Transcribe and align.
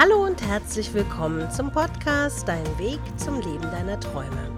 Hallo 0.00 0.24
und 0.24 0.40
herzlich 0.40 0.94
willkommen 0.94 1.50
zum 1.50 1.72
Podcast 1.72 2.46
Dein 2.46 2.64
Weg 2.78 3.00
zum 3.16 3.40
Leben 3.40 3.62
deiner 3.62 3.98
Träume. 3.98 4.48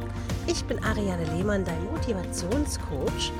Ich 0.46 0.62
bin 0.66 0.78
Ariane 0.84 1.24
Lehmann, 1.34 1.64
dein 1.64 1.82
Motivationscoach 1.86 3.32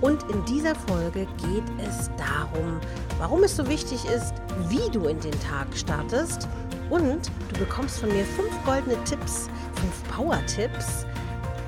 und 0.00 0.28
in 0.32 0.44
dieser 0.46 0.74
Folge 0.74 1.28
geht 1.38 1.62
es 1.88 2.10
darum, 2.16 2.80
warum 3.18 3.44
es 3.44 3.54
so 3.54 3.68
wichtig 3.68 4.04
ist, 4.06 4.34
wie 4.68 4.90
du 4.90 5.06
in 5.06 5.20
den 5.20 5.40
Tag 5.42 5.68
startest 5.76 6.48
und 6.90 7.30
du 7.52 7.60
bekommst 7.60 8.00
von 8.00 8.08
mir 8.08 8.24
fünf 8.24 8.50
goldene 8.64 8.96
Tipps, 9.04 9.48
fünf 9.74 10.12
Power-Tipps, 10.12 11.06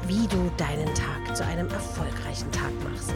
wie 0.09 0.27
du 0.27 0.50
deinen 0.57 0.93
Tag 0.96 1.37
zu 1.37 1.45
einem 1.46 1.68
erfolgreichen 1.68 2.50
Tag 2.50 2.73
machst. 2.91 3.14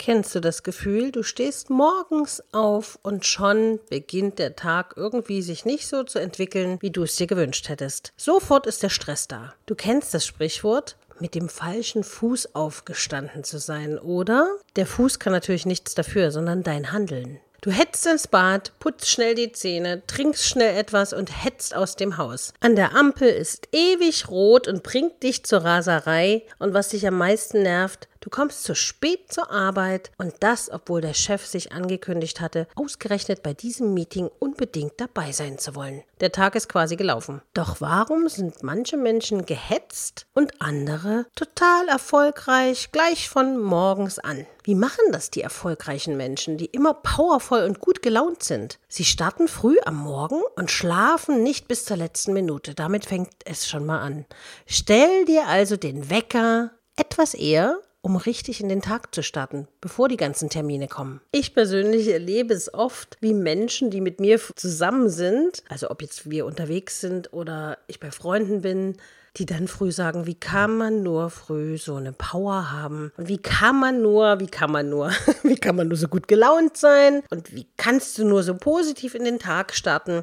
Kennst 0.00 0.34
du 0.34 0.40
das 0.40 0.62
Gefühl, 0.62 1.12
du 1.12 1.22
stehst 1.22 1.68
morgens 1.68 2.42
auf 2.52 2.98
und 3.02 3.26
schon 3.26 3.80
beginnt 3.90 4.38
der 4.38 4.56
Tag 4.56 4.94
irgendwie 4.96 5.42
sich 5.42 5.66
nicht 5.66 5.86
so 5.86 6.04
zu 6.04 6.18
entwickeln, 6.18 6.78
wie 6.80 6.88
du 6.88 7.02
es 7.02 7.16
dir 7.16 7.26
gewünscht 7.26 7.68
hättest. 7.68 8.14
Sofort 8.16 8.66
ist 8.66 8.82
der 8.82 8.88
Stress 8.88 9.28
da. 9.28 9.52
Du 9.66 9.74
kennst 9.74 10.14
das 10.14 10.24
Sprichwort, 10.24 10.96
mit 11.18 11.34
dem 11.34 11.50
falschen 11.50 12.02
Fuß 12.02 12.54
aufgestanden 12.54 13.44
zu 13.44 13.58
sein, 13.58 13.98
oder? 13.98 14.48
Der 14.76 14.86
Fuß 14.86 15.18
kann 15.18 15.34
natürlich 15.34 15.66
nichts 15.66 15.94
dafür, 15.94 16.30
sondern 16.30 16.62
dein 16.62 16.92
Handeln. 16.92 17.38
Du 17.60 17.70
hetzt 17.70 18.06
ins 18.06 18.26
Bad, 18.26 18.72
putzt 18.78 19.10
schnell 19.10 19.34
die 19.34 19.52
Zähne, 19.52 20.00
trinkst 20.06 20.46
schnell 20.46 20.78
etwas 20.78 21.12
und 21.12 21.44
hetzt 21.44 21.76
aus 21.76 21.94
dem 21.94 22.16
Haus. 22.16 22.54
An 22.60 22.74
der 22.74 22.96
Ampel 22.96 23.28
ist 23.28 23.68
ewig 23.72 24.30
rot 24.30 24.66
und 24.66 24.82
bringt 24.82 25.22
dich 25.22 25.44
zur 25.44 25.62
Raserei. 25.62 26.44
Und 26.58 26.72
was 26.72 26.88
dich 26.88 27.06
am 27.06 27.18
meisten 27.18 27.62
nervt, 27.62 28.08
Du 28.20 28.28
kommst 28.28 28.64
zu 28.64 28.74
spät 28.74 29.32
zur 29.32 29.50
Arbeit 29.50 30.10
und 30.18 30.34
das, 30.40 30.70
obwohl 30.70 31.00
der 31.00 31.14
Chef 31.14 31.46
sich 31.46 31.72
angekündigt 31.72 32.42
hatte, 32.42 32.68
ausgerechnet 32.74 33.42
bei 33.42 33.54
diesem 33.54 33.94
Meeting 33.94 34.30
unbedingt 34.38 34.92
dabei 34.98 35.32
sein 35.32 35.58
zu 35.58 35.74
wollen. 35.74 36.02
Der 36.20 36.30
Tag 36.30 36.54
ist 36.54 36.68
quasi 36.68 36.96
gelaufen. 36.96 37.40
Doch 37.54 37.80
warum 37.80 38.28
sind 38.28 38.62
manche 38.62 38.98
Menschen 38.98 39.46
gehetzt 39.46 40.26
und 40.34 40.60
andere 40.60 41.24
total 41.34 41.88
erfolgreich 41.88 42.92
gleich 42.92 43.30
von 43.30 43.58
morgens 43.58 44.18
an? 44.18 44.46
Wie 44.64 44.74
machen 44.74 45.12
das 45.12 45.30
die 45.30 45.40
erfolgreichen 45.40 46.18
Menschen, 46.18 46.58
die 46.58 46.66
immer 46.66 46.92
powervoll 46.92 47.62
und 47.62 47.80
gut 47.80 48.02
gelaunt 48.02 48.42
sind? 48.42 48.78
Sie 48.86 49.06
starten 49.06 49.48
früh 49.48 49.78
am 49.86 49.96
Morgen 49.96 50.42
und 50.56 50.70
schlafen 50.70 51.42
nicht 51.42 51.68
bis 51.68 51.86
zur 51.86 51.96
letzten 51.96 52.34
Minute. 52.34 52.74
Damit 52.74 53.06
fängt 53.06 53.32
es 53.46 53.66
schon 53.66 53.86
mal 53.86 54.00
an. 54.00 54.26
Stell 54.66 55.24
dir 55.24 55.46
also 55.46 55.78
den 55.78 56.10
Wecker 56.10 56.72
etwas 56.96 57.32
eher 57.32 57.78
um 58.02 58.16
richtig 58.16 58.60
in 58.60 58.68
den 58.68 58.82
Tag 58.82 59.14
zu 59.14 59.22
starten, 59.22 59.68
bevor 59.80 60.08
die 60.08 60.16
ganzen 60.16 60.48
Termine 60.48 60.88
kommen. 60.88 61.20
Ich 61.32 61.54
persönlich 61.54 62.08
erlebe 62.08 62.54
es 62.54 62.72
oft, 62.72 63.16
wie 63.20 63.34
Menschen, 63.34 63.90
die 63.90 64.00
mit 64.00 64.20
mir 64.20 64.40
zusammen 64.56 65.10
sind, 65.10 65.62
also 65.68 65.90
ob 65.90 66.02
jetzt 66.02 66.30
wir 66.30 66.46
unterwegs 66.46 67.00
sind 67.00 67.32
oder 67.32 67.78
ich 67.86 68.00
bei 68.00 68.10
Freunden 68.10 68.62
bin, 68.62 68.96
die 69.36 69.46
dann 69.46 69.68
früh 69.68 69.92
sagen, 69.92 70.26
wie 70.26 70.34
kann 70.34 70.76
man 70.76 71.02
nur 71.02 71.30
früh 71.30 71.78
so 71.78 71.94
eine 71.94 72.12
Power 72.12 72.72
haben? 72.72 73.12
Und 73.16 73.28
wie 73.28 73.38
kann 73.38 73.78
man 73.78 74.02
nur, 74.02 74.40
wie 74.40 74.48
kann 74.48 74.72
man 74.72 74.88
nur, 74.88 75.12
wie 75.42 75.56
kann 75.56 75.76
man 75.76 75.88
nur 75.88 75.96
so 75.96 76.08
gut 76.08 76.26
gelaunt 76.26 76.76
sein? 76.76 77.22
Und 77.30 77.54
wie 77.54 77.66
kannst 77.76 78.18
du 78.18 78.24
nur 78.24 78.42
so 78.42 78.54
positiv 78.54 79.14
in 79.14 79.24
den 79.24 79.38
Tag 79.38 79.74
starten? 79.74 80.22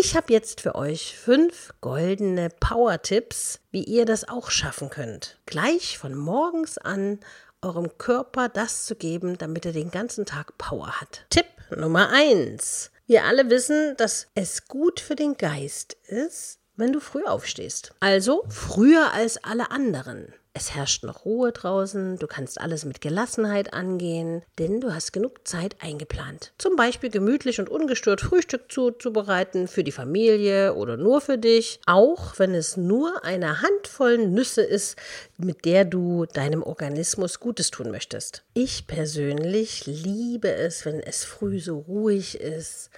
Ich 0.00 0.14
habe 0.14 0.32
jetzt 0.32 0.60
für 0.60 0.76
euch 0.76 1.18
fünf 1.18 1.74
goldene 1.80 2.50
Power-Tipps, 2.60 3.58
wie 3.72 3.82
ihr 3.82 4.04
das 4.04 4.28
auch 4.28 4.48
schaffen 4.48 4.90
könnt. 4.90 5.40
Gleich 5.44 5.98
von 5.98 6.14
morgens 6.14 6.78
an 6.78 7.18
eurem 7.62 7.98
Körper 7.98 8.48
das 8.48 8.84
zu 8.84 8.94
geben, 8.94 9.38
damit 9.38 9.66
er 9.66 9.72
den 9.72 9.90
ganzen 9.90 10.24
Tag 10.24 10.56
Power 10.56 11.00
hat. 11.00 11.26
Tipp 11.30 11.46
Nummer 11.76 12.10
eins: 12.10 12.92
Wir 13.08 13.24
alle 13.24 13.50
wissen, 13.50 13.96
dass 13.96 14.28
es 14.36 14.68
gut 14.68 15.00
für 15.00 15.16
den 15.16 15.36
Geist 15.36 15.96
ist, 16.06 16.60
wenn 16.76 16.92
du 16.92 17.00
früh 17.00 17.24
aufstehst. 17.24 17.92
Also 17.98 18.44
früher 18.48 19.12
als 19.12 19.42
alle 19.42 19.72
anderen. 19.72 20.32
Es 20.54 20.74
herrscht 20.74 21.04
noch 21.04 21.24
Ruhe 21.24 21.52
draußen, 21.52 22.18
du 22.18 22.26
kannst 22.26 22.60
alles 22.60 22.84
mit 22.84 23.00
Gelassenheit 23.00 23.74
angehen, 23.74 24.42
denn 24.58 24.80
du 24.80 24.92
hast 24.92 25.12
genug 25.12 25.46
Zeit 25.46 25.76
eingeplant. 25.80 26.52
Zum 26.58 26.74
Beispiel 26.74 27.10
gemütlich 27.10 27.60
und 27.60 27.68
ungestört 27.68 28.20
Frühstück 28.20 28.72
zuzubereiten 28.72 29.68
für 29.68 29.84
die 29.84 29.92
Familie 29.92 30.74
oder 30.74 30.96
nur 30.96 31.20
für 31.20 31.38
dich, 31.38 31.80
auch 31.86 32.38
wenn 32.38 32.54
es 32.54 32.76
nur 32.76 33.24
eine 33.24 33.62
Handvoll 33.62 34.18
Nüsse 34.18 34.62
ist, 34.62 34.96
mit 35.36 35.64
der 35.64 35.84
du 35.84 36.26
deinem 36.26 36.62
Organismus 36.62 37.38
Gutes 37.38 37.70
tun 37.70 37.90
möchtest. 37.90 38.42
Ich 38.54 38.86
persönlich 38.86 39.86
liebe 39.86 40.50
es, 40.50 40.84
wenn 40.84 41.00
es 41.00 41.24
früh 41.24 41.60
so 41.60 41.78
ruhig 41.78 42.40
ist 42.40 42.90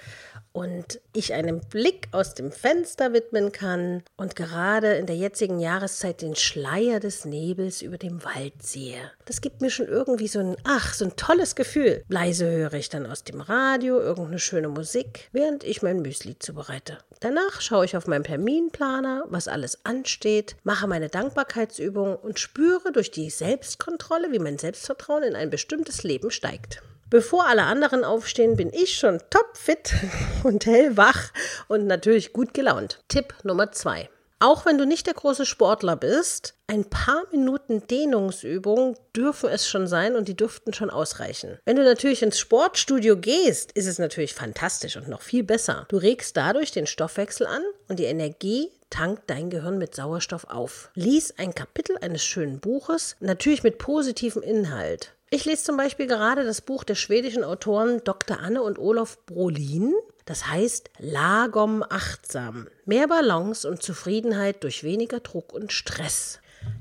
und 0.53 1.01
ich 1.13 1.35
einen 1.35 1.61
Blick 1.61 2.09
aus 2.13 2.35
dem 2.35 2.51
Fenster 2.51 3.13
widmen 3.13 3.53
kann 3.53 4.03
und 4.17 4.35
gerade 4.35 4.95
in 4.95 5.07
der 5.07 5.17
jetzigen 5.17 5.61
Jahreszeit 5.61 6.23
den 6.23 6.35
Schleier 6.35 6.99
des 7.01 7.25
Nebels 7.25 7.50
über 7.83 7.99
dem 7.99 8.25
Wald 8.25 8.63
sehe. 8.63 9.11
Das 9.25 9.41
gibt 9.41 9.61
mir 9.61 9.71
schon 9.71 9.87
irgendwie 9.87 10.29
so 10.29 10.39
ein, 10.39 10.57
ach, 10.65 10.95
so 10.95 11.05
ein 11.05 11.17
tolles 11.17 11.55
Gefühl. 11.55 12.05
Leise 12.09 12.51
höre 12.51 12.75
ich 12.75 12.89
dann 12.89 13.07
aus 13.07 13.25
dem 13.25 13.41
Radio 13.41 13.99
irgendeine 13.99 14.39
schöne 14.39 14.69
Musik, 14.69 15.29
während 15.33 15.65
ich 15.65 15.83
mein 15.83 16.03
Müsli 16.03 16.39
zubereite. 16.39 16.99
Danach 17.21 17.61
schaue 17.61 17.85
ich 17.85 17.97
auf 17.97 18.07
meinen 18.07 18.25
Terminplaner, 18.25 19.25
was 19.29 19.49
alles 19.49 19.85
ansteht, 19.85 20.57
mache 20.65 20.87
meine 20.87 21.09
Dankbarkeitsübung 21.09 22.17
und 22.17 22.39
spüre 22.39 22.93
durch 22.93 23.11
die 23.11 23.31
Selbstkontrolle, 23.31 24.33
wie 24.33 24.39
mein 24.39 24.59
Selbstvertrauen 24.59 25.23
in 25.23 25.37
ein 25.37 25.51
bestimmtes 25.51 26.03
Leben 26.03 26.31
steigt. 26.31 26.83
Bevor 27.11 27.49
alle 27.49 27.65
anderen 27.65 28.05
aufstehen, 28.05 28.57
bin 28.57 28.73
ich 28.73 28.95
schon 28.95 29.21
topfit 29.31 29.95
und 30.45 30.65
hellwach 30.65 31.33
und 31.67 31.87
natürlich 31.87 32.33
gut 32.33 32.55
gelaunt. 32.55 33.03
Tipp 33.09 33.35
Nummer 33.43 33.73
zwei. 33.73 34.09
Auch 34.43 34.65
wenn 34.65 34.79
du 34.79 34.87
nicht 34.87 35.07
der 35.07 35.13
große 35.13 35.45
Sportler 35.45 35.97
bist, 35.97 36.55
ein 36.67 36.87
paar 36.87 37.25
Minuten 37.31 37.87
Dehnungsübung 37.87 38.97
dürfen 39.15 39.51
es 39.51 39.69
schon 39.69 39.87
sein 39.87 40.17
und 40.17 40.29
die 40.29 40.37
dürften 40.37 40.73
schon 40.73 40.89
ausreichen. 40.89 41.59
Wenn 41.67 41.77
du 41.77 41.85
natürlich 41.85 42.23
ins 42.23 42.39
Sportstudio 42.39 43.19
gehst, 43.19 43.73
ist 43.73 43.87
es 43.87 43.99
natürlich 43.99 44.33
fantastisch 44.33 44.97
und 44.97 45.09
noch 45.09 45.21
viel 45.21 45.45
besser. 45.45 45.85
Du 45.91 45.99
regst 45.99 46.39
dadurch 46.39 46.73
den 46.73 46.87
Stoffwechsel 46.87 47.47
an 47.47 47.63
und 47.89 47.99
die 47.99 48.05
Energie 48.05 48.71
tankt 48.89 49.29
dein 49.29 49.51
Gehirn 49.51 49.77
mit 49.77 49.95
Sauerstoff 49.95 50.45
auf. 50.45 50.91
Lies 50.95 51.35
ein 51.39 51.55
Kapitel 51.55 51.99
eines 52.01 52.25
schönen 52.25 52.61
Buches, 52.61 53.17
natürlich 53.21 53.63
mit 53.63 53.77
positivem 53.77 54.43
Inhalt. 54.43 55.13
Ich 55.29 55.45
lese 55.45 55.65
zum 55.65 55.77
Beispiel 55.77 56.07
gerade 56.07 56.45
das 56.45 56.63
Buch 56.63 56.83
der 56.83 56.97
schwedischen 56.97 57.45
Autoren 57.45 58.03
Dr. 58.05 58.41
Anne 58.41 58.63
und 58.63 58.79
Olof 58.79 59.25
Brolin. 59.27 59.93
Das 60.31 60.47
heißt 60.47 60.91
Lagom 61.01 61.83
achtsam. 61.83 62.69
Mehr 62.85 63.09
Balance 63.09 63.69
und 63.69 63.83
Zufriedenheit 63.83 64.63
durch 64.63 64.85
weniger 64.85 65.19
Druck 65.19 65.53
und 65.53 65.73
Stress. 65.73 66.39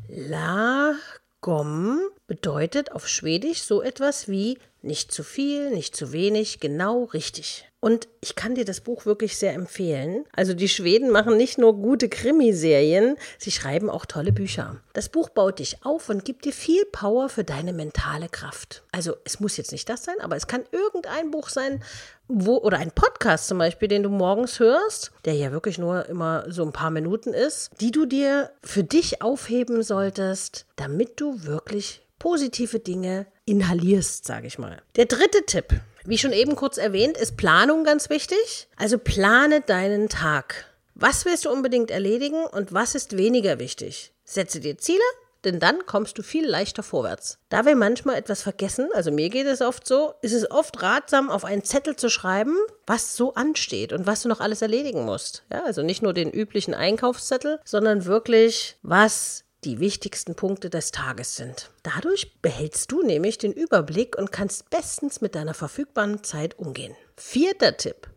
Lagom 0.08 2.00
bedeutet 2.28 2.92
auf 2.92 3.08
Schwedisch 3.08 3.64
so 3.64 3.82
etwas 3.82 4.28
wie 4.28 4.60
nicht 4.82 5.12
zu 5.12 5.24
viel, 5.24 5.72
nicht 5.72 5.96
zu 5.96 6.12
wenig, 6.12 6.60
genau 6.60 7.06
richtig. 7.06 7.66
Und 7.82 8.10
ich 8.20 8.36
kann 8.36 8.56
dir 8.56 8.66
das 8.66 8.82
Buch 8.82 9.06
wirklich 9.06 9.38
sehr 9.38 9.54
empfehlen. 9.54 10.26
Also 10.36 10.54
die 10.54 10.68
Schweden 10.68 11.12
machen 11.12 11.38
nicht 11.38 11.58
nur 11.58 11.76
gute 11.76 12.10
Krimiserien, 12.10 13.16
sie 13.38 13.52
schreiben 13.52 13.90
auch 13.90 14.06
tolle 14.06 14.34
Bücher. 14.34 14.82
Das 14.92 15.08
Buch 15.08 15.30
baut 15.30 15.60
dich 15.60 15.86
auf 15.86 16.10
und 16.10 16.26
gibt 16.26 16.44
dir 16.44 16.52
viel 16.52 16.84
Power 16.92 17.30
für 17.30 17.46
deine 17.46 17.72
mentale 17.72 18.28
Kraft. 18.28 18.84
Also 18.92 19.16
es 19.24 19.40
muss 19.40 19.56
jetzt 19.56 19.72
nicht 19.72 19.88
das 19.88 20.04
sein, 20.04 20.20
aber 20.20 20.36
es 20.36 20.48
kann 20.48 20.64
irgendein 20.72 21.32
Buch 21.32 21.48
sein, 21.48 21.82
wo, 22.28 22.58
oder 22.58 22.78
ein 22.78 22.92
Podcast 22.92 23.48
zum 23.48 23.58
Beispiel, 23.58 23.88
den 23.88 24.04
du 24.04 24.10
morgens 24.10 24.60
hörst, 24.60 25.12
der 25.24 25.36
ja 25.36 25.52
wirklich 25.54 25.78
nur 25.78 26.06
immer 26.08 26.46
so 26.50 26.64
ein 26.64 26.74
paar 26.74 26.92
Minuten 26.92 27.34
ist, 27.34 27.72
die 27.80 27.92
du 27.92 28.06
dir 28.06 28.52
für 28.62 28.84
dich 28.84 29.22
aufheben 29.22 29.84
solltest, 29.84 30.66
damit 30.76 31.22
du 31.22 31.44
wirklich 31.44 32.02
positive 32.20 32.80
Dinge 32.80 33.26
inhalierst, 33.46 34.26
sage 34.26 34.48
ich 34.48 34.60
mal. 34.60 34.82
Der 34.96 35.06
dritte 35.06 35.46
Tipp, 35.46 35.74
wie 36.06 36.18
schon 36.18 36.34
eben 36.34 36.56
kurz 36.56 36.78
erwähnt, 36.78 37.18
ist 37.18 37.38
Planung 37.38 37.84
ganz 37.84 38.10
wichtig. 38.10 38.68
Also 38.76 38.98
plane 38.98 39.62
deinen 39.62 40.10
Tag. 40.10 40.66
Was 40.96 41.26
willst 41.26 41.46
du 41.46 41.50
unbedingt 41.50 41.92
erledigen 41.92 42.44
und 42.46 42.74
was 42.74 42.94
ist 42.94 43.16
weniger 43.18 43.58
wichtig? 43.58 44.12
Setze 44.26 44.60
dir 44.60 44.78
Ziele, 44.78 45.00
denn 45.46 45.60
dann 45.60 45.86
kommst 45.86 46.18
du 46.18 46.24
viel 46.24 46.46
leichter 46.46 46.84
vorwärts. 46.84 47.40
Da 47.48 47.66
wir 47.66 47.76
manchmal 47.76 48.16
etwas 48.16 48.42
vergessen, 48.42 48.90
also 48.94 49.12
mir 49.12 49.30
geht 49.30 49.48
es 49.48 49.62
oft 49.62 49.88
so, 49.88 50.14
ist 50.22 50.34
es 50.34 50.52
oft 50.52 50.82
ratsam, 50.82 51.30
auf 51.30 51.46
einen 51.46 51.64
Zettel 51.64 51.96
zu 51.96 52.10
schreiben, 52.10 52.58
was 52.86 53.16
so 53.16 53.34
ansteht 53.36 53.94
und 53.94 54.06
was 54.06 54.22
du 54.22 54.30
noch 54.30 54.42
alles 54.42 54.62
erledigen 54.62 55.06
musst. 55.06 55.44
Ja, 55.52 55.64
also 55.64 55.82
nicht 55.82 56.02
nur 56.02 56.14
den 56.14 56.32
üblichen 56.32 56.74
Einkaufszettel, 56.74 57.60
sondern 57.64 58.06
wirklich, 58.06 58.78
was 58.82 59.46
die 59.64 59.80
wichtigsten 59.80 60.36
Punkte 60.36 60.70
des 60.70 60.92
Tages 60.92 61.36
sind. 61.36 61.70
Dadurch 61.84 62.42
behältst 62.42 62.92
du 62.92 63.02
nämlich 63.02 63.38
den 63.38 63.52
Überblick 63.52 64.18
und 64.18 64.32
kannst 64.32 64.70
bestens 64.70 65.22
mit 65.22 65.36
deiner 65.36 65.54
verfügbaren 65.54 66.24
Zeit 66.24 66.58
umgehen. 66.58 66.96
Vierter 67.18 67.76
Tipp. 67.78 68.08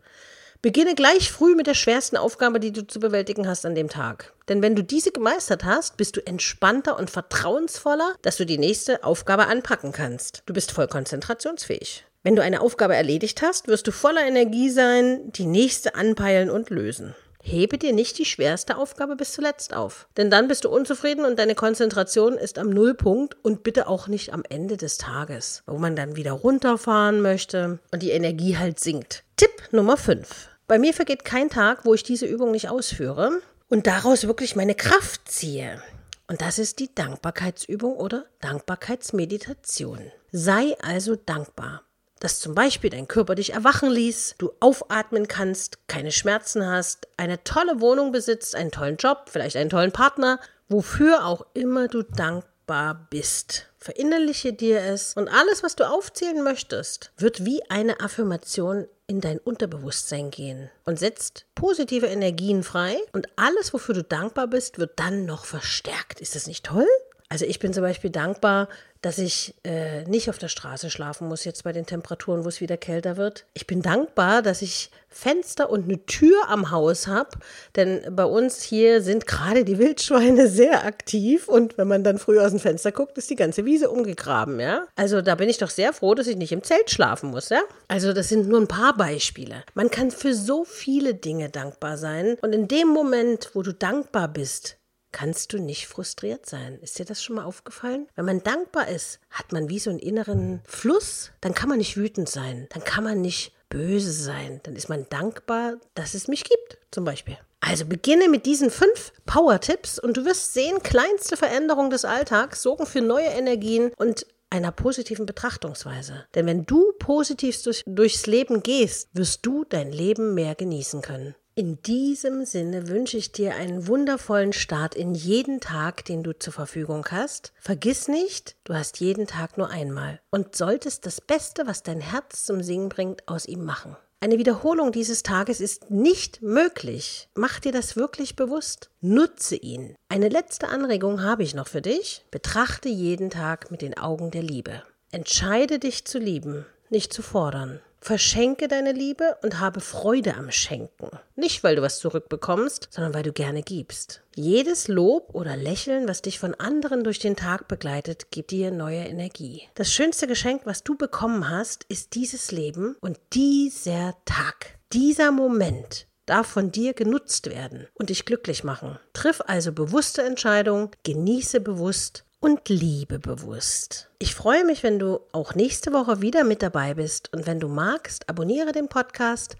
Beginne 0.61 0.95
gleich 0.95 1.29
früh 1.29 1.55
mit 1.55 1.67
der 1.67 1.73
schwersten 1.73 2.15
Aufgabe, 2.15 2.61
die 2.61 2.71
du 2.71 2.87
zu 2.87 3.01
bewältigen 3.01 3.49
hast 3.49 3.65
an 3.65 3.75
dem 3.75 3.89
Tag. 3.89 4.31
Denn 4.47 4.61
wenn 4.61 4.77
du 4.77 4.83
diese 4.83 5.11
gemeistert 5.11 5.65
hast, 5.65 5.97
bist 5.97 6.15
du 6.15 6.25
entspannter 6.25 6.97
und 6.97 7.09
vertrauensvoller, 7.09 8.15
dass 8.21 8.37
du 8.37 8.45
die 8.45 8.57
nächste 8.57 9.03
Aufgabe 9.03 9.47
anpacken 9.47 9.91
kannst. 9.91 10.41
Du 10.45 10.53
bist 10.53 10.71
voll 10.71 10.87
konzentrationsfähig. 10.87 12.05
Wenn 12.23 12.37
du 12.37 12.41
eine 12.41 12.61
Aufgabe 12.61 12.95
erledigt 12.95 13.41
hast, 13.41 13.67
wirst 13.67 13.87
du 13.87 13.91
voller 13.91 14.25
Energie 14.25 14.69
sein, 14.69 15.33
die 15.33 15.45
nächste 15.45 15.95
anpeilen 15.95 16.49
und 16.49 16.69
lösen. 16.69 17.13
Hebe 17.45 17.77
dir 17.77 17.91
nicht 17.91 18.17
die 18.19 18.25
schwerste 18.25 18.77
Aufgabe 18.77 19.17
bis 19.17 19.33
zuletzt 19.33 19.73
auf. 19.73 20.07
Denn 20.15 20.31
dann 20.31 20.47
bist 20.47 20.63
du 20.63 20.69
unzufrieden 20.69 21.25
und 21.25 21.37
deine 21.37 21.55
Konzentration 21.55 22.37
ist 22.37 22.57
am 22.57 22.69
Nullpunkt 22.69 23.35
und 23.43 23.63
bitte 23.63 23.87
auch 23.89 24.07
nicht 24.07 24.31
am 24.31 24.43
Ende 24.47 24.77
des 24.77 24.97
Tages, 24.97 25.61
wo 25.65 25.77
man 25.77 25.97
dann 25.97 26.15
wieder 26.15 26.31
runterfahren 26.31 27.19
möchte 27.19 27.79
und 27.91 28.01
die 28.01 28.11
Energie 28.11 28.57
halt 28.57 28.79
sinkt. 28.79 29.25
Tipp 29.35 29.51
Nummer 29.71 29.97
5. 29.97 30.47
Bei 30.67 30.79
mir 30.79 30.93
vergeht 30.93 31.25
kein 31.25 31.49
Tag, 31.49 31.83
wo 31.83 31.93
ich 31.93 32.03
diese 32.03 32.25
Übung 32.25 32.51
nicht 32.51 32.69
ausführe 32.69 33.41
und 33.67 33.87
daraus 33.87 34.25
wirklich 34.25 34.55
meine 34.55 34.73
Kraft 34.73 35.29
ziehe. 35.29 35.83
Und 36.29 36.39
das 36.39 36.57
ist 36.57 36.79
die 36.79 36.95
Dankbarkeitsübung 36.95 37.97
oder 37.97 38.25
Dankbarkeitsmeditation. 38.39 39.99
Sei 40.31 40.77
also 40.81 41.17
dankbar 41.17 41.83
dass 42.23 42.39
zum 42.39 42.55
Beispiel 42.55 42.89
dein 42.89 43.09
Körper 43.09 43.35
dich 43.35 43.51
erwachen 43.51 43.91
ließ, 43.91 44.35
du 44.37 44.53
aufatmen 44.61 45.27
kannst, 45.27 45.77
keine 45.87 46.13
Schmerzen 46.13 46.65
hast, 46.65 47.09
eine 47.17 47.43
tolle 47.43 47.81
Wohnung 47.81 48.13
besitzt, 48.13 48.55
einen 48.55 48.71
tollen 48.71 48.95
Job, 48.95 49.25
vielleicht 49.29 49.57
einen 49.57 49.69
tollen 49.69 49.91
Partner, 49.91 50.39
wofür 50.69 51.25
auch 51.25 51.45
immer 51.53 51.89
du 51.89 52.01
dankbar 52.01 53.07
bist. 53.09 53.67
Verinnerliche 53.77 54.53
dir 54.53 54.79
es 54.79 55.15
und 55.15 55.27
alles, 55.27 55.63
was 55.63 55.75
du 55.75 55.83
aufzählen 55.83 56.41
möchtest, 56.41 57.11
wird 57.17 57.43
wie 57.43 57.61
eine 57.69 57.99
Affirmation 57.99 58.87
in 59.05 59.19
dein 59.19 59.37
Unterbewusstsein 59.37 60.31
gehen 60.31 60.69
und 60.85 60.97
setzt 60.97 61.45
positive 61.55 62.05
Energien 62.05 62.63
frei 62.63 62.95
und 63.11 63.27
alles, 63.35 63.73
wofür 63.73 63.95
du 63.95 64.03
dankbar 64.03 64.47
bist, 64.47 64.79
wird 64.79 64.97
dann 64.97 65.25
noch 65.25 65.43
verstärkt. 65.43 66.21
Ist 66.21 66.35
das 66.35 66.47
nicht 66.47 66.65
toll? 66.65 66.87
Also 67.33 67.45
ich 67.45 67.57
bin 67.57 67.73
zum 67.73 67.81
Beispiel 67.81 68.11
dankbar, 68.11 68.69
dass 69.01 69.17
ich 69.17 69.55
äh, 69.63 70.03
nicht 70.03 70.29
auf 70.29 70.37
der 70.37 70.49
Straße 70.49 70.91
schlafen 70.91 71.27
muss, 71.27 71.45
jetzt 71.45 71.63
bei 71.63 71.71
den 71.71 71.87
Temperaturen, 71.87 72.45
wo 72.45 72.47
es 72.47 72.61
wieder 72.61 72.77
kälter 72.77 73.17
wird. 73.17 73.47
Ich 73.55 73.65
bin 73.65 73.81
dankbar, 73.81 74.43
dass 74.43 74.61
ich 74.61 74.91
Fenster 75.09 75.71
und 75.71 75.85
eine 75.85 76.05
Tür 76.05 76.47
am 76.47 76.69
Haus 76.69 77.07
habe, 77.07 77.31
denn 77.75 78.03
bei 78.15 78.25
uns 78.25 78.61
hier 78.61 79.01
sind 79.01 79.25
gerade 79.25 79.65
die 79.65 79.79
Wildschweine 79.79 80.47
sehr 80.47 80.85
aktiv 80.85 81.47
und 81.47 81.75
wenn 81.79 81.87
man 81.87 82.03
dann 82.03 82.19
früh 82.19 82.39
aus 82.39 82.51
dem 82.51 82.59
Fenster 82.59 82.91
guckt, 82.91 83.17
ist 83.17 83.31
die 83.31 83.35
ganze 83.35 83.65
Wiese 83.65 83.89
umgegraben, 83.89 84.59
ja. 84.59 84.85
Also 84.95 85.23
da 85.23 85.33
bin 85.33 85.49
ich 85.49 85.57
doch 85.57 85.71
sehr 85.71 85.91
froh, 85.91 86.13
dass 86.13 86.27
ich 86.27 86.37
nicht 86.37 86.51
im 86.51 86.61
Zelt 86.61 86.91
schlafen 86.91 87.31
muss, 87.31 87.49
ja. 87.49 87.63
Also 87.87 88.13
das 88.13 88.29
sind 88.29 88.47
nur 88.47 88.61
ein 88.61 88.67
paar 88.67 88.95
Beispiele. 88.95 89.63
Man 89.73 89.89
kann 89.89 90.11
für 90.11 90.35
so 90.35 90.65
viele 90.65 91.15
Dinge 91.15 91.49
dankbar 91.49 91.97
sein 91.97 92.37
und 92.43 92.53
in 92.53 92.67
dem 92.67 92.89
Moment, 92.89 93.49
wo 93.55 93.63
du 93.63 93.73
dankbar 93.73 94.27
bist, 94.27 94.77
kannst 95.13 95.53
du 95.53 95.59
nicht 95.59 95.87
frustriert 95.87 96.45
sein. 96.45 96.77
Ist 96.81 96.99
dir 96.99 97.05
das 97.05 97.23
schon 97.23 97.37
mal 97.37 97.45
aufgefallen? 97.45 98.07
Wenn 98.15 98.25
man 98.25 98.43
dankbar 98.43 98.89
ist, 98.89 99.19
hat 99.29 99.53
man 99.53 99.69
wie 99.69 99.79
so 99.79 99.89
einen 99.89 99.99
inneren 99.99 100.61
Fluss, 100.65 101.31
dann 101.39 101.53
kann 101.53 101.69
man 101.69 101.77
nicht 101.77 101.95
wütend 101.95 102.27
sein, 102.27 102.67
dann 102.73 102.83
kann 102.83 103.05
man 103.05 103.21
nicht 103.21 103.53
böse 103.69 104.11
sein, 104.11 104.59
dann 104.63 104.75
ist 104.75 104.89
man 104.89 105.07
dankbar, 105.09 105.75
dass 105.95 106.13
es 106.13 106.27
mich 106.27 106.43
gibt, 106.43 106.79
zum 106.91 107.05
Beispiel. 107.05 107.37
Also 107.61 107.85
beginne 107.85 108.27
mit 108.27 108.45
diesen 108.45 108.69
fünf 108.69 109.13
Power-Tipps 109.25 109.97
und 109.97 110.17
du 110.17 110.25
wirst 110.25 110.53
sehen, 110.53 110.83
kleinste 110.83 111.37
Veränderungen 111.37 111.89
des 111.89 112.03
Alltags 112.03 112.61
sorgen 112.61 112.85
für 112.85 113.01
neue 113.01 113.27
Energien 113.27 113.91
und 113.95 114.27
einer 114.49 114.71
positiven 114.71 115.25
Betrachtungsweise. 115.25 116.25
Denn 116.35 116.45
wenn 116.45 116.65
du 116.65 116.91
positiv 116.99 117.61
durch, 117.63 117.81
durchs 117.87 118.27
Leben 118.27 118.61
gehst, 118.61 119.09
wirst 119.13 119.45
du 119.45 119.63
dein 119.63 119.91
Leben 119.91 120.35
mehr 120.35 120.55
genießen 120.55 121.01
können. 121.01 121.35
In 121.55 121.79
diesem 121.83 122.45
Sinne 122.45 122.87
wünsche 122.87 123.15
ich 123.15 123.31
dir 123.31 123.53
einen 123.53 123.85
wundervollen 123.85 124.53
Start 124.53 124.95
in 124.95 125.13
jeden 125.13 125.59
Tag, 125.59 126.03
den 126.03 126.23
du 126.23 126.33
zur 126.33 126.51
Verfügung 126.51 127.05
hast. 127.11 127.53
Vergiss 127.59 128.07
nicht, 128.07 128.55
du 128.63 128.73
hast 128.73 128.99
jeden 128.99 129.27
Tag 129.27 129.55
nur 129.55 129.69
einmal 129.69 130.19
und 130.31 130.55
solltest 130.55 131.05
das 131.05 131.21
Beste, 131.21 131.67
was 131.67 131.83
dein 131.83 132.01
Herz 132.01 132.43
zum 132.45 132.63
Singen 132.63 132.89
bringt, 132.89 133.27
aus 133.27 133.45
ihm 133.45 133.63
machen. 133.63 133.95
Eine 134.19 134.39
Wiederholung 134.39 134.91
dieses 134.91 135.21
Tages 135.21 135.61
ist 135.61 135.91
nicht 135.91 136.41
möglich. 136.41 137.29
Mach 137.35 137.59
dir 137.59 137.71
das 137.71 137.95
wirklich 137.95 138.35
bewusst. 138.35 138.89
Nutze 139.01 139.55
ihn. 139.55 139.95
Eine 140.09 140.29
letzte 140.29 140.69
Anregung 140.69 141.21
habe 141.21 141.43
ich 141.43 141.53
noch 141.53 141.67
für 141.67 141.83
dich. 141.83 142.25
Betrachte 142.31 142.89
jeden 142.89 143.29
Tag 143.29 143.69
mit 143.69 143.83
den 143.83 143.95
Augen 143.95 144.31
der 144.31 144.41
Liebe. 144.41 144.81
Entscheide 145.11 145.77
dich 145.77 146.05
zu 146.05 146.17
lieben, 146.17 146.65
nicht 146.89 147.13
zu 147.13 147.21
fordern. 147.21 147.79
Verschenke 148.03 148.67
deine 148.67 148.91
Liebe 148.91 149.37
und 149.43 149.61
habe 149.61 149.79
Freude 149.79 150.35
am 150.35 150.51
Schenken. 150.51 151.09
Nicht, 151.37 151.63
weil 151.63 151.77
du 151.77 151.81
was 151.81 151.99
zurückbekommst, 151.99 152.89
sondern 152.91 153.13
weil 153.13 153.23
du 153.23 153.31
gerne 153.31 153.63
gibst. 153.63 154.21
Jedes 154.35 154.89
Lob 154.89 155.29
oder 155.33 155.55
Lächeln, 155.55 156.05
was 156.05 156.21
dich 156.21 156.37
von 156.37 156.53
anderen 156.53 157.05
durch 157.05 157.19
den 157.19 157.37
Tag 157.37 157.69
begleitet, 157.69 158.29
gibt 158.29 158.51
dir 158.51 158.71
neue 158.71 159.05
Energie. 159.05 159.69
Das 159.75 159.89
schönste 159.89 160.27
Geschenk, 160.27 160.63
was 160.65 160.83
du 160.83 160.97
bekommen 160.97 161.49
hast, 161.49 161.85
ist 161.85 162.15
dieses 162.15 162.51
Leben 162.51 162.97
und 162.99 163.17
dieser 163.31 164.15
Tag. 164.25 164.77
Dieser 164.91 165.31
Moment 165.31 166.07
darf 166.25 166.47
von 166.47 166.73
dir 166.73 166.93
genutzt 166.93 167.49
werden 167.49 167.87
und 167.93 168.09
dich 168.09 168.25
glücklich 168.25 168.65
machen. 168.65 168.99
Triff 169.13 169.41
also 169.47 169.71
bewusste 169.71 170.23
Entscheidungen, 170.23 170.91
genieße 171.03 171.61
bewusst 171.61 172.25
und 172.43 172.67
liebe 172.67 173.19
bewusst. 173.19 174.09
Ich 174.19 174.35
freue 174.35 174.65
mich, 174.65 174.83
wenn 174.83 174.99
du 174.99 175.21
auch 175.31 175.55
nächste 175.55 175.93
Woche 175.93 176.21
wieder 176.21 176.43
mit 176.43 176.61
dabei 176.61 176.93
bist 176.93 177.31
und 177.31 177.47
wenn 177.47 177.61
du 177.61 177.69
magst, 177.69 178.29
abonniere 178.29 178.73
den 178.73 178.89
Podcast. 178.89 179.55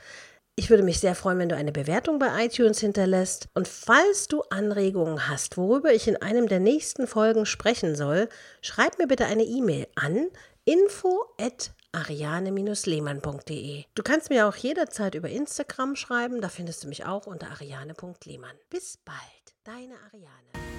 Ich 0.56 0.70
würde 0.70 0.84
mich 0.84 1.00
sehr 1.00 1.16
freuen, 1.16 1.40
wenn 1.40 1.48
du 1.48 1.56
eine 1.56 1.72
Bewertung 1.72 2.20
bei 2.20 2.46
iTunes 2.46 2.80
hinterlässt. 2.80 3.48
Und 3.54 3.70
falls 3.70 4.28
du 4.28 4.42
Anregungen 4.50 5.30
hast, 5.30 5.56
worüber 5.56 5.94
ich 5.94 6.10
in 6.10 6.22
einem 6.22 6.48
der 6.48 6.60
nächsten 6.60 7.08
Folgen 7.08 7.46
sprechen 7.46 7.96
soll, 7.96 8.28
schreib 8.62 9.00
mir 9.00 9.08
bitte 9.08 9.28
eine 9.28 9.44
E-Mail 9.44 9.88
an 9.96 10.28
info 10.66 11.24
at 11.40 11.72
ariane-lehmann.de. 11.94 13.86
Du 13.96 14.04
kannst 14.04 14.30
mir 14.30 14.46
auch 14.46 14.58
jederzeit 14.58 15.16
über 15.16 15.30
Instagram 15.30 15.96
schreiben, 15.96 16.42
da 16.42 16.50
findest 16.50 16.84
du 16.84 16.90
mich 16.90 17.06
auch 17.06 17.28
unter 17.28 17.50
ariane.lehmann. 17.50 18.58
Bis 18.70 18.98
bald, 19.06 19.18
deine 19.64 19.96
Ariane. 20.12 20.73